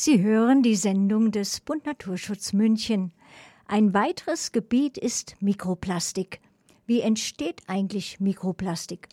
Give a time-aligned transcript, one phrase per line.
[0.00, 3.10] Sie hören die Sendung des Bund Naturschutz München.
[3.66, 6.40] Ein weiteres Gebiet ist Mikroplastik.
[6.86, 9.08] Wie entsteht eigentlich Mikroplastik?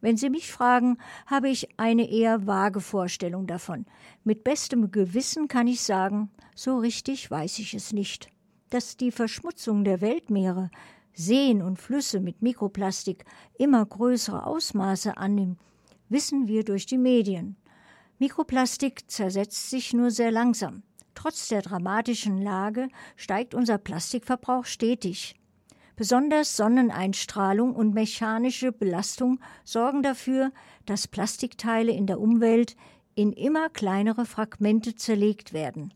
[0.00, 3.84] Wenn Sie mich fragen, habe ich eine eher vage Vorstellung davon.
[4.22, 8.28] Mit bestem Gewissen kann ich sagen, so richtig weiß ich es nicht.
[8.70, 10.70] Dass die Verschmutzung der Weltmeere,
[11.14, 13.24] Seen und Flüsse mit Mikroplastik
[13.58, 15.58] immer größere Ausmaße annimmt,
[16.08, 17.56] wissen wir durch die Medien.
[18.18, 20.82] Mikroplastik zersetzt sich nur sehr langsam.
[21.14, 25.36] Trotz der dramatischen Lage steigt unser Plastikverbrauch stetig.
[25.94, 30.52] Besonders Sonneneinstrahlung und mechanische Belastung sorgen dafür,
[30.86, 32.76] dass Plastikteile in der Umwelt
[33.14, 35.92] in immer kleinere Fragmente zerlegt werden.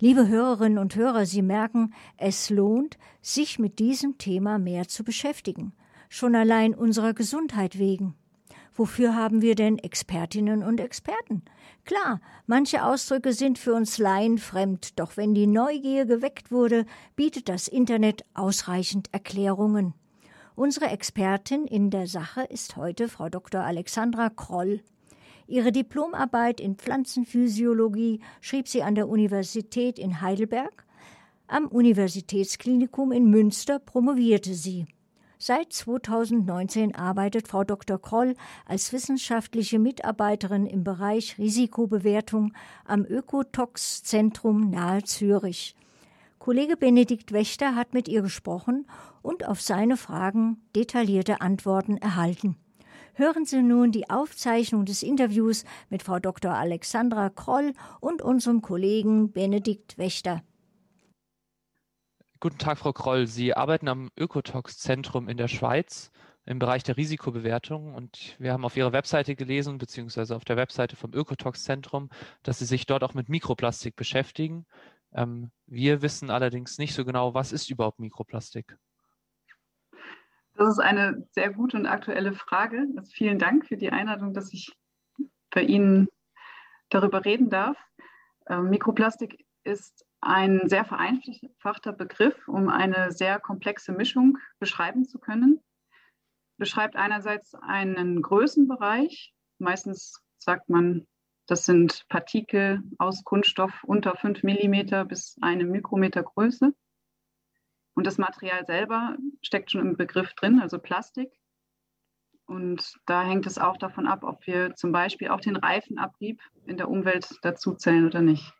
[0.00, 5.72] Liebe Hörerinnen und Hörer, Sie merken, es lohnt, sich mit diesem Thema mehr zu beschäftigen,
[6.08, 8.14] schon allein unserer Gesundheit wegen.
[8.78, 11.42] Wofür haben wir denn Expertinnen und Experten?
[11.86, 16.84] Klar, manche Ausdrücke sind für uns Laien fremd, doch wenn die Neugier geweckt wurde,
[17.16, 19.94] bietet das Internet ausreichend Erklärungen.
[20.56, 23.62] Unsere Expertin in der Sache ist heute Frau Dr.
[23.62, 24.80] Alexandra Kroll.
[25.46, 30.84] Ihre Diplomarbeit in Pflanzenphysiologie schrieb sie an der Universität in Heidelberg.
[31.46, 34.86] Am Universitätsklinikum in Münster promovierte sie.
[35.38, 38.00] Seit 2019 arbeitet Frau Dr.
[38.00, 42.54] Kroll als wissenschaftliche Mitarbeiterin im Bereich Risikobewertung
[42.86, 45.76] am Ökotox-Zentrum nahe Zürich.
[46.38, 48.86] Kollege Benedikt Wächter hat mit ihr gesprochen
[49.20, 52.56] und auf seine Fragen detaillierte Antworten erhalten.
[53.12, 56.52] Hören Sie nun die Aufzeichnung des Interviews mit Frau Dr.
[56.52, 60.42] Alexandra Kroll und unserem Kollegen Benedikt Wächter.
[62.46, 63.26] Guten Tag, Frau Kroll.
[63.26, 66.12] Sie arbeiten am Ökotox-Zentrum in der Schweiz
[66.44, 70.94] im Bereich der Risikobewertung und wir haben auf Ihrer Webseite gelesen, beziehungsweise auf der Webseite
[70.94, 72.08] vom Ökotox-Zentrum,
[72.44, 74.64] dass Sie sich dort auch mit Mikroplastik beschäftigen.
[75.12, 78.78] Ähm, wir wissen allerdings nicht so genau, was ist überhaupt Mikroplastik?
[80.54, 82.86] Das ist eine sehr gute und aktuelle Frage.
[82.96, 84.70] Also vielen Dank für die Einladung, dass ich
[85.50, 86.06] bei Ihnen
[86.90, 87.76] darüber reden darf.
[88.48, 95.60] Ähm, Mikroplastik ist ein sehr vereinfachter Begriff, um eine sehr komplexe Mischung beschreiben zu können.
[96.58, 99.34] Beschreibt einerseits einen Größenbereich.
[99.58, 101.06] Meistens sagt man,
[101.46, 106.74] das sind Partikel aus Kunststoff unter 5 mm bis eine Mikrometer Größe.
[107.94, 111.30] Und das Material selber steckt schon im Begriff drin, also Plastik.
[112.46, 116.76] Und da hängt es auch davon ab, ob wir zum Beispiel auch den Reifenabrieb in
[116.76, 118.52] der Umwelt dazuzählen oder nicht.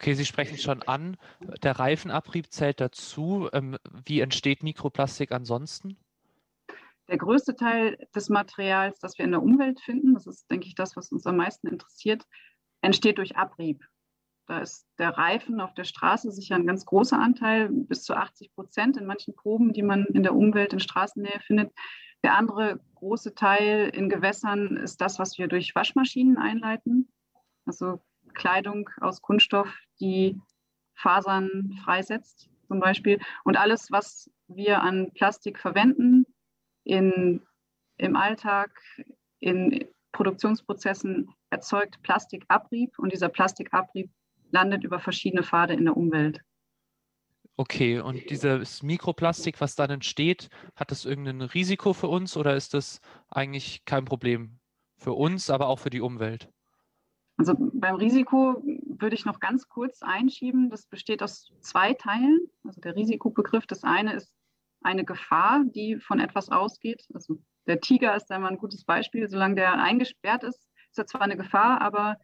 [0.00, 1.18] Okay, Sie sprechen schon an.
[1.62, 3.50] Der Reifenabrieb zählt dazu.
[3.52, 5.98] Ähm, wie entsteht Mikroplastik ansonsten?
[7.08, 10.74] Der größte Teil des Materials, das wir in der Umwelt finden, das ist, denke ich,
[10.74, 12.24] das, was uns am meisten interessiert,
[12.80, 13.84] entsteht durch Abrieb.
[14.46, 18.54] Da ist der Reifen auf der Straße sicher ein ganz großer Anteil, bis zu 80
[18.54, 21.74] Prozent in manchen Proben, die man in der Umwelt in Straßennähe findet.
[22.24, 27.12] Der andere große Teil in Gewässern ist das, was wir durch Waschmaschinen einleiten.
[27.66, 28.00] Also
[28.32, 29.68] Kleidung aus Kunststoff,
[30.00, 30.40] die
[30.94, 33.18] Fasern freisetzt zum Beispiel.
[33.44, 36.24] Und alles, was wir an Plastik verwenden
[36.84, 37.42] in,
[37.96, 38.70] im Alltag,
[39.38, 44.10] in Produktionsprozessen, erzeugt Plastikabrieb und dieser Plastikabrieb
[44.50, 46.40] landet über verschiedene Pfade in der Umwelt.
[47.56, 52.72] Okay, und dieses Mikroplastik, was dann entsteht, hat das irgendein Risiko für uns oder ist
[52.72, 54.58] das eigentlich kein Problem
[54.96, 56.48] für uns, aber auch für die Umwelt?
[57.36, 58.62] Also beim Risiko
[59.00, 60.70] würde ich noch ganz kurz einschieben.
[60.70, 62.40] Das besteht aus zwei Teilen.
[62.64, 63.66] Also der Risikobegriff.
[63.66, 64.32] Das eine ist
[64.82, 67.04] eine Gefahr, die von etwas ausgeht.
[67.12, 69.28] Also der Tiger ist einmal ein gutes Beispiel.
[69.28, 72.16] Solange der eingesperrt ist, ist er zwar eine Gefahr, aber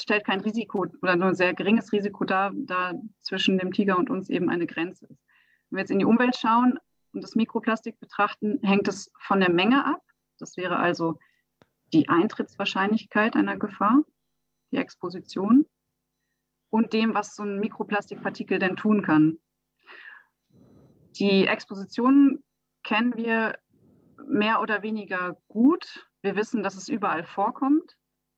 [0.00, 4.10] stellt kein Risiko oder nur ein sehr geringes Risiko dar, da zwischen dem Tiger und
[4.10, 5.22] uns eben eine Grenze ist.
[5.70, 6.78] Wenn wir jetzt in die Umwelt schauen
[7.12, 10.02] und das Mikroplastik betrachten, hängt es von der Menge ab.
[10.38, 11.18] Das wäre also
[11.92, 14.02] die Eintrittswahrscheinlichkeit einer Gefahr
[14.72, 15.66] die Exposition
[16.72, 19.38] und dem, was so ein Mikroplastikpartikel denn tun kann.
[21.18, 22.42] Die Exposition
[22.82, 23.58] kennen wir
[24.26, 26.08] mehr oder weniger gut.
[26.22, 27.94] Wir wissen, dass es überall vorkommt,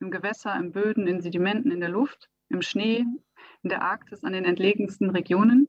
[0.00, 3.04] im Gewässer, im Böden, in Sedimenten, in der Luft, im Schnee,
[3.62, 5.68] in der Arktis, an den entlegensten Regionen.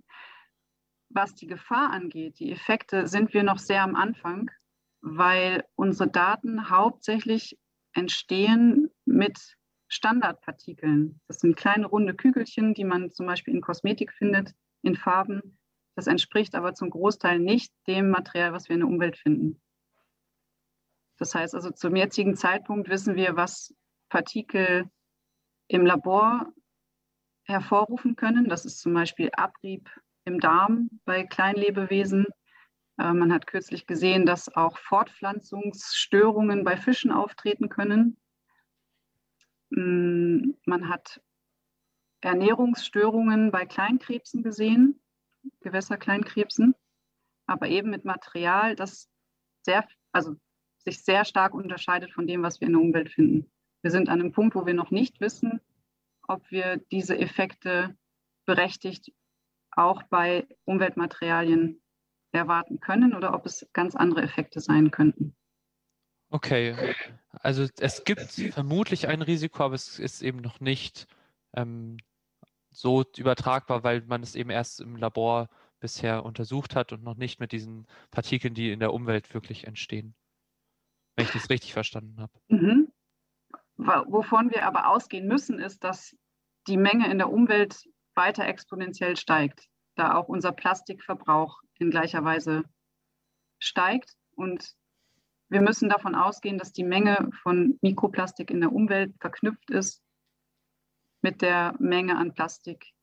[1.10, 4.50] Was die Gefahr angeht, die Effekte, sind wir noch sehr am Anfang,
[5.02, 7.60] weil unsere Daten hauptsächlich
[7.94, 9.57] entstehen mit
[9.88, 11.20] Standardpartikeln.
[11.28, 15.58] Das sind kleine runde Kügelchen, die man zum Beispiel in Kosmetik findet, in Farben.
[15.96, 19.62] Das entspricht aber zum Großteil nicht dem Material, was wir in der Umwelt finden.
[21.18, 23.74] Das heißt also, zum jetzigen Zeitpunkt wissen wir, was
[24.10, 24.90] Partikel
[25.68, 26.54] im Labor
[27.46, 28.48] hervorrufen können.
[28.50, 29.90] Das ist zum Beispiel Abrieb
[30.26, 32.26] im Darm bei Kleinlebewesen.
[33.00, 38.18] Äh, man hat kürzlich gesehen, dass auch Fortpflanzungsstörungen bei Fischen auftreten können.
[39.70, 41.22] Mm, man hat
[42.22, 45.00] Ernährungsstörungen bei Kleinkrebsen gesehen,
[45.62, 46.76] Gewässerkleinkrebsen,
[47.46, 49.10] aber eben mit Material, das
[49.62, 50.36] sehr, also
[50.80, 53.52] sich sehr stark unterscheidet von dem, was wir in der Umwelt finden.
[53.82, 55.62] Wir sind an einem Punkt, wo wir noch nicht wissen,
[56.28, 57.96] ob wir diese Effekte
[58.46, 59.14] berechtigt
[59.72, 61.82] auch bei Umweltmaterialien
[62.32, 65.37] erwarten können oder ob es ganz andere Effekte sein könnten.
[66.30, 66.76] Okay,
[67.32, 71.08] also es gibt vermutlich ein Risiko, aber es ist eben noch nicht
[71.54, 71.98] ähm,
[72.70, 77.40] so übertragbar, weil man es eben erst im Labor bisher untersucht hat und noch nicht
[77.40, 80.16] mit diesen Partikeln, die in der Umwelt wirklich entstehen.
[81.16, 82.34] Wenn ich das richtig verstanden habe.
[82.50, 82.92] Mhm.
[83.78, 86.16] Wovon wir aber ausgehen müssen, ist, dass
[86.68, 92.64] die Menge in der Umwelt weiter exponentiell steigt, da auch unser Plastikverbrauch in gleicher Weise
[93.60, 94.16] steigt.
[94.36, 94.76] Und
[95.50, 100.04] wir müssen davon ausgehen, dass die Menge von Mikroplastik in der Umwelt verknüpft ist
[101.22, 102.94] mit der Menge an Plastik,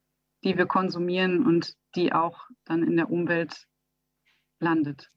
[0.45, 3.67] die wir konsumieren und die auch dann in der Umwelt
[4.61, 5.11] landet.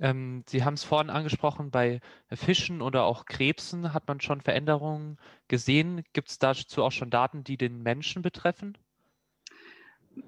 [0.00, 2.00] Ähm, Sie haben es vorhin angesprochen, bei
[2.32, 5.18] Fischen oder auch Krebsen hat man schon Veränderungen
[5.48, 6.02] gesehen.
[6.12, 8.76] Gibt es dazu auch schon Daten, die den Menschen betreffen?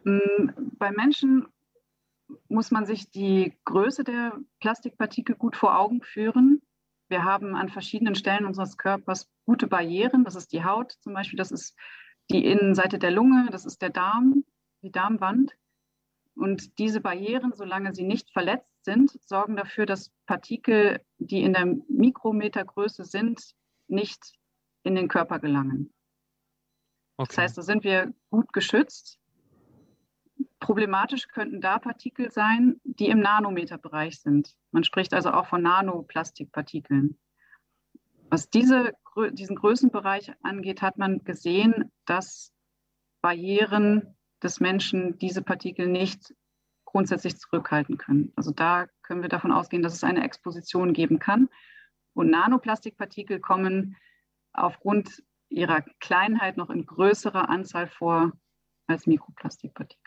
[0.04, 1.46] Mm, bei Menschen
[2.48, 6.62] muss man sich die Größe der Plastikpartikel gut vor Augen führen.
[7.08, 10.24] Wir haben an verschiedenen Stellen unseres Körpers gute Barrieren.
[10.24, 11.76] Das ist die Haut zum Beispiel, das ist
[12.30, 14.44] die Innenseite der Lunge, das ist der Darm,
[14.82, 15.52] die Darmwand.
[16.34, 21.66] Und diese Barrieren, solange sie nicht verletzt sind, sorgen dafür, dass Partikel, die in der
[21.88, 23.54] Mikrometergröße sind,
[23.88, 24.34] nicht
[24.82, 25.92] in den Körper gelangen.
[27.16, 27.28] Okay.
[27.28, 29.18] Das heißt, da sind wir gut geschützt.
[30.58, 34.54] Problematisch könnten da Partikel sein, die im Nanometerbereich sind.
[34.70, 37.18] Man spricht also auch von Nanoplastikpartikeln.
[38.30, 38.92] Was diese,
[39.32, 42.52] diesen Größenbereich angeht, hat man gesehen, dass
[43.20, 46.34] Barrieren des Menschen diese Partikel nicht
[46.84, 48.32] grundsätzlich zurückhalten können.
[48.36, 51.48] Also da können wir davon ausgehen, dass es eine Exposition geben kann.
[52.14, 53.96] Und Nanoplastikpartikel kommen
[54.52, 58.32] aufgrund ihrer Kleinheit noch in größerer Anzahl vor
[58.86, 60.05] als Mikroplastikpartikel.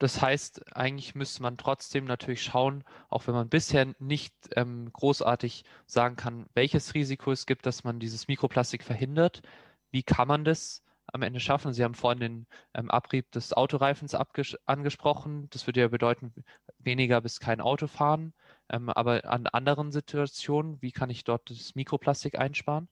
[0.00, 5.64] Das heißt, eigentlich müsste man trotzdem natürlich schauen, auch wenn man bisher nicht ähm, großartig
[5.84, 9.42] sagen kann, welches Risiko es gibt, dass man dieses Mikroplastik verhindert.
[9.90, 11.74] Wie kann man das am Ende schaffen?
[11.74, 14.14] Sie haben vorhin den ähm, Abrieb des Autoreifens
[14.66, 15.48] angesprochen.
[15.50, 16.32] Das würde ja bedeuten,
[16.78, 18.32] weniger bis kein Auto fahren.
[18.70, 22.88] Ähm, aber an anderen Situationen, wie kann ich dort das Mikroplastik einsparen?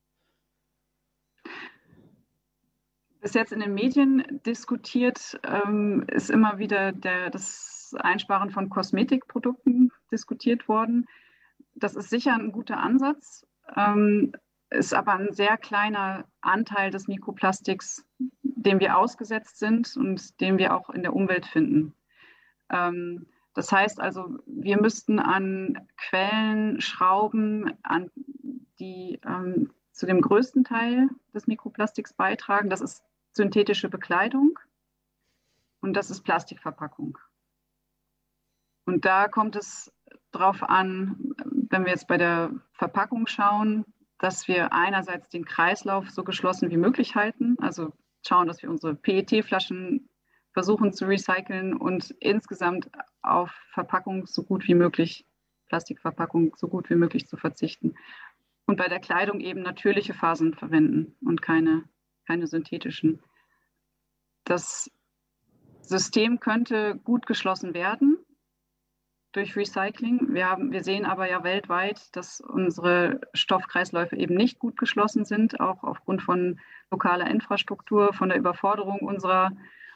[3.29, 9.93] Bis jetzt in den Medien diskutiert, ähm, ist immer wieder der, das Einsparen von Kosmetikprodukten
[10.11, 11.05] diskutiert worden.
[11.75, 13.47] Das ist sicher ein guter Ansatz,
[13.77, 14.33] ähm,
[14.71, 18.03] ist aber ein sehr kleiner Anteil des Mikroplastiks,
[18.41, 21.93] dem wir ausgesetzt sind und den wir auch in der Umwelt finden.
[22.71, 28.11] Ähm, das heißt also, wir müssten an Quellen schrauben, an
[28.79, 32.71] die ähm, zu dem größten Teil des Mikroplastiks beitragen.
[32.71, 33.05] Das ist
[33.39, 34.59] synthetische Bekleidung
[35.81, 37.17] und das ist Plastikverpackung.
[38.85, 39.93] Und da kommt es
[40.33, 41.35] darauf an,
[41.71, 43.85] wenn wir jetzt bei der Verpackung schauen,
[44.19, 47.93] dass wir einerseits den Kreislauf so geschlossen wie möglich halten, also
[48.27, 50.09] schauen, dass wir unsere PET-Flaschen
[50.53, 52.91] versuchen zu recyceln und insgesamt
[53.23, 55.25] auf Verpackung so gut wie möglich,
[55.69, 57.95] Plastikverpackung so gut wie möglich zu verzichten.
[58.67, 61.85] Und bei der Kleidung eben natürliche Fasern verwenden und keine
[62.29, 63.21] keine synthetischen.
[64.49, 64.91] Das
[65.83, 68.17] System könnte gut geschlossen werden
[69.33, 70.33] durch Recycling.
[70.33, 75.61] Wir, haben, wir sehen aber ja weltweit, dass unsere Stoffkreisläufe eben nicht gut geschlossen sind,
[75.61, 76.59] auch aufgrund von
[76.91, 79.51] lokaler Infrastruktur, von der Überforderung unserer,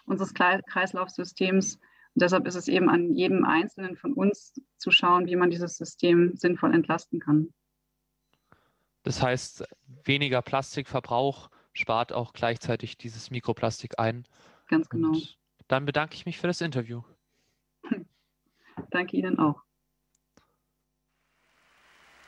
[0.04, 1.76] unseres Kreislaufsystems.
[1.76, 5.78] Und deshalb ist es eben an jedem Einzelnen von uns zu schauen, wie man dieses
[5.78, 7.54] System sinnvoll entlasten kann.
[9.02, 9.64] Das heißt,
[10.04, 14.24] weniger Plastikverbrauch spart auch gleichzeitig dieses Mikroplastik ein.
[14.68, 15.10] Ganz genau.
[15.10, 15.36] Und
[15.68, 17.02] dann bedanke ich mich für das Interview.
[18.90, 19.62] Danke Ihnen auch.